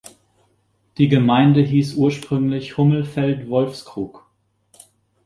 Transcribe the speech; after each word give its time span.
Die 0.97 1.09
Gemeinde 1.09 1.61
hieß 1.61 1.93
ursprünglich 1.93 2.75
Hummelfeld-Wolfskrug. 2.75 4.25